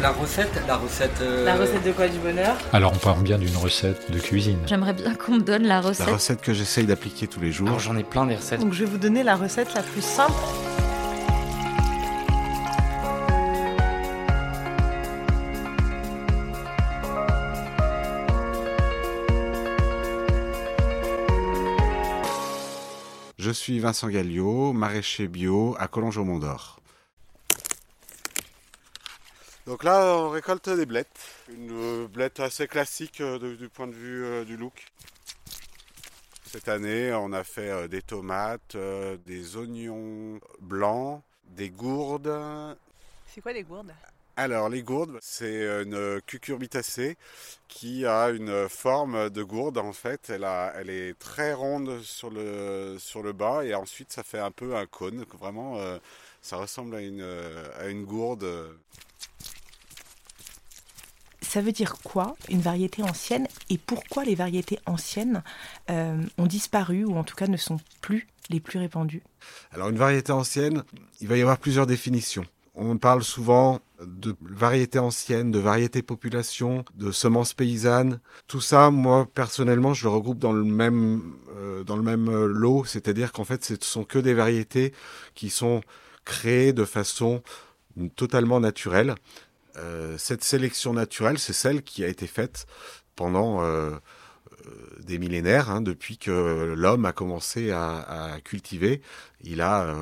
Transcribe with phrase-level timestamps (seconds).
[0.00, 1.20] La recette, la recette.
[1.22, 2.56] euh, La recette de quoi du bonheur?
[2.72, 4.58] Alors on parle bien d'une recette de cuisine.
[4.66, 6.08] J'aimerais bien qu'on me donne la La recette.
[6.08, 7.66] recette que j'essaye d'appliquer tous les jours.
[7.68, 8.60] Alors j'en ai plein des recettes.
[8.60, 10.32] Donc je vais vous donner la recette la plus simple.
[23.38, 26.80] Je suis Vincent Galliot, maraîcher bio à Collonges au Mont d'Or.
[29.68, 31.20] Donc là, on récolte des blettes.
[31.50, 34.86] Une euh, blette assez classique euh, de- du point de vue euh, du look.
[36.46, 38.74] Cette année, on a fait des tomates,
[39.26, 42.34] des oignons blancs, des gourdes.
[43.26, 43.92] C'est quoi les gourdes?
[44.36, 47.18] Alors, les gourdes, c'est une cucurbitacée
[47.68, 50.30] qui a une forme de gourde en fait.
[50.30, 54.38] Elle, a- elle est très ronde sur le, sur le bas et ensuite ça fait
[54.38, 55.26] un peu un cône.
[55.38, 55.98] Vraiment, euh,
[56.40, 57.20] ça ressemble à une,
[57.78, 58.46] à une gourde.
[61.48, 65.42] Ça veut dire quoi une variété ancienne et pourquoi les variétés anciennes
[65.88, 69.22] euh, ont disparu ou en tout cas ne sont plus les plus répandues?
[69.72, 70.84] Alors, une variété ancienne,
[71.22, 72.44] il va y avoir plusieurs définitions.
[72.74, 78.20] On parle souvent de variété ancienne, de variété population, de semences paysannes.
[78.46, 82.46] Tout ça, moi personnellement, je le regroupe dans le même, euh, dans le même euh,
[82.46, 84.92] lot, c'est-à-dire qu'en fait, ce sont que des variétés
[85.34, 85.80] qui sont
[86.26, 87.42] créées de façon
[88.16, 89.14] totalement naturelle.
[89.78, 92.66] Euh, cette sélection naturelle, c'est celle qui a été faite
[93.16, 99.02] pendant euh, euh, des millénaires, hein, depuis que l'homme a commencé à, cultiver.
[99.42, 99.94] Il a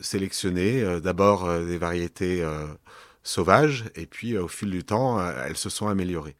[0.00, 2.44] sélectionné d'abord des variétés
[3.22, 6.36] sauvages, et puis au fil du temps, elles se sont améliorées.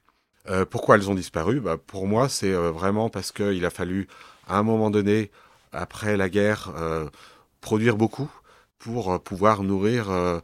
[0.71, 1.61] Pourquoi elles ont disparu?
[1.61, 4.09] Bah, Pour moi, c'est vraiment parce qu'il a fallu,
[4.47, 5.31] à un moment donné,
[5.73, 6.73] après la guerre,
[7.61, 8.31] produire beaucoup
[8.79, 10.41] pour euh, pouvoir nourrir euh,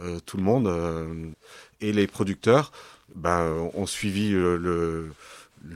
[0.00, 0.68] euh, tout le monde.
[1.80, 2.72] et les producteurs
[3.14, 5.12] bah, ont suivi le,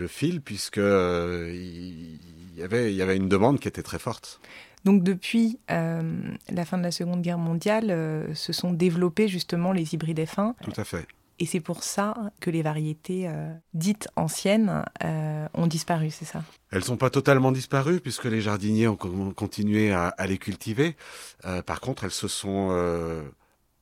[0.08, 2.18] fil, puisque il
[2.54, 4.40] il y, avait, il y avait une demande qui était très forte.
[4.84, 6.02] Donc depuis euh,
[6.50, 10.54] la fin de la Seconde Guerre mondiale, euh, se sont développés justement les hybrides F1
[10.62, 11.06] Tout à fait.
[11.42, 16.44] Et c'est pour ça que les variétés euh, dites anciennes euh, ont disparu, c'est ça?
[16.70, 20.96] Elles sont pas totalement disparues puisque les jardiniers ont con- continué à, les cultiver.
[21.44, 22.70] Euh, par contre, elles se sont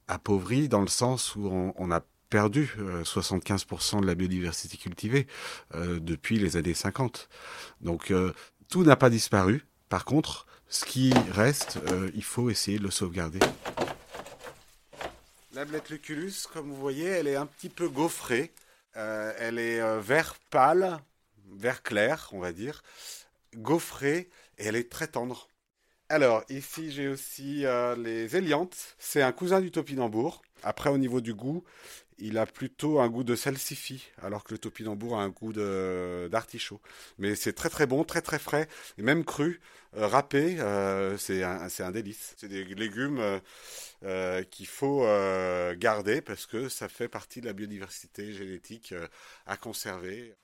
[0.09, 2.01] appauvries dans le sens où on, on a
[2.31, 5.27] perdu euh, 75% de la biodiversité cultivée
[5.75, 7.29] depuis les années 50.
[7.83, 8.11] Donc
[8.71, 9.67] tout n'a pas disparu.
[9.91, 11.79] Par contre, ce qui reste,
[12.15, 13.41] il faut essayer de le sauvegarder.
[15.53, 18.53] La blette lucullus, comme vous voyez, elle est un petit peu gaufrée.
[18.97, 20.99] Euh, elle est euh, vert pâle,
[21.53, 22.85] vert clair, on va dire,
[23.57, 25.49] gaufrée, et elle est très tendre.
[26.09, 28.95] Alors, ici, j'ai aussi euh, les éliantes.
[29.01, 30.43] C'est un cousin du topinambour.
[30.63, 31.65] Après, au niveau du goût,
[32.21, 36.81] il a plutôt un goût de salsifis, alors que le topinambour a un goût d'artichaut.
[37.19, 39.61] Mais c'est très très bon, très très frais, et même cru,
[39.97, 42.35] euh, râpé, euh, c'est un, délice.
[42.37, 43.41] C'est des légumes
[44.05, 45.05] euh, qu'il faut
[45.77, 48.95] garder parce que ça fait partie de la biodiversité génétique
[49.47, 50.35] à conserver.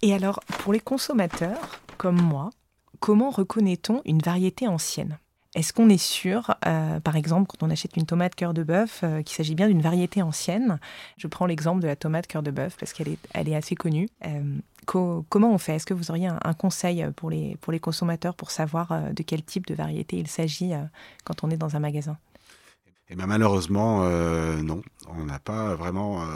[0.00, 2.50] Et alors, pour les consommateurs comme moi,
[3.00, 5.18] comment reconnaît-on une variété ancienne?
[5.54, 9.00] Est-ce qu'on est sûr, euh, par exemple, quand on achète une tomate cœur de bœuf,
[9.02, 10.78] euh, qu'il s'agit bien d'une variété ancienne?
[11.16, 14.10] Je prends l'exemple de la tomate cœur de bœuf parce qu'elle est, assez connue.
[14.26, 15.76] Euh, co- comment on fait?
[15.76, 19.74] Est-ce que vous auriez un, conseil pour les, consommateurs pour savoir de quel type de
[19.74, 20.72] variété il s'agit
[21.24, 22.18] quand on est dans un magasin?
[23.10, 26.26] Et ben malheureusement, euh, non, on n'a pas vraiment euh,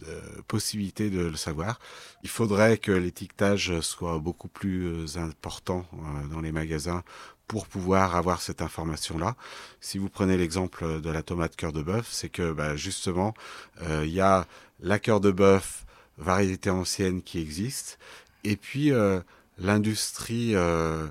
[0.00, 1.78] de possibilité de le savoir.
[2.22, 7.02] Il faudrait que l'étiquetage soit beaucoup plus important euh, dans les magasins
[7.46, 9.36] pour pouvoir avoir cette information-là.
[9.80, 13.34] Si vous prenez l'exemple de la tomate cœur de bœuf, c'est que bah, justement,
[13.82, 14.46] euh, il y a
[14.80, 15.84] la cœur de bœuf
[16.18, 17.98] variété ancienne qui existe,
[18.42, 19.20] et puis euh,
[19.58, 21.06] l'industrie euh,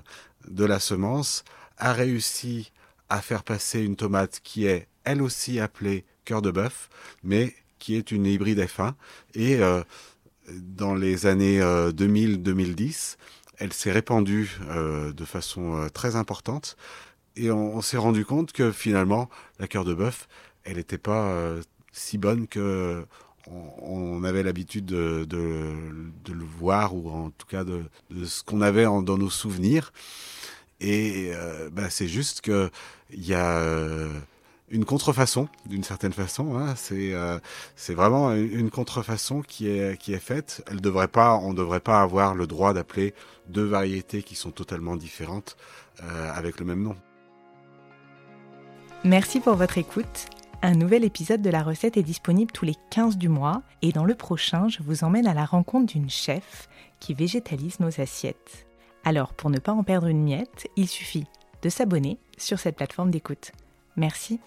[0.48, 1.44] de la semence
[1.78, 2.72] a réussi
[3.08, 6.90] à faire passer une tomate qui est elle aussi appelée cœur de bœuf,
[7.24, 8.92] mais qui est une hybride F1.
[9.34, 9.82] Et euh,
[10.50, 13.16] dans les années euh, 2000-2010,
[13.58, 16.76] elle s'est répandue euh, de façon euh, très importante.
[17.36, 20.26] Et on, s'est rendu compte que finalement, la cœur de bœuf,
[20.64, 21.62] elle n'était pas euh,
[21.92, 23.04] si bonne que
[23.82, 27.84] on, avait l'habitude de, le voir, ou en tout cas de,
[28.24, 29.92] ce qu'on avait dans nos souvenirs.
[30.80, 32.70] Et euh, bah, c'est juste qu'il
[33.12, 34.08] y a euh,
[34.68, 36.58] une contrefaçon, d'une certaine façon.
[36.58, 36.74] Hein.
[36.76, 40.64] C'est vraiment une contrefaçon qui est, faite.
[40.70, 43.14] Elle devrait pas, on ne devrait pas avoir le droit d'appeler
[43.48, 45.56] deux variétés qui sont totalement différentes
[46.34, 46.96] avec le même nom.
[49.04, 50.26] Merci pour votre écoute.
[50.62, 54.04] Un nouvel épisode de la recette est disponible tous les 15 du mois et dans
[54.04, 56.68] le prochain, je vous emmène à la rencontre d'une chef
[56.98, 58.66] qui végétalise nos assiettes.
[59.04, 61.26] Alors, pour ne pas en perdre une miette, il suffit
[61.62, 63.52] de s'abonner sur cette plateforme d'écoute.
[63.96, 64.40] Merci